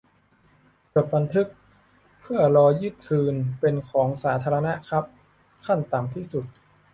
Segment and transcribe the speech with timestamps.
[0.93, 1.47] จดบันทึก
[2.21, 5.03] เพื่อรอยึดคืนเป็นของสาธารณะครับ
[5.65, 6.45] ขั้นต่ำที่สุด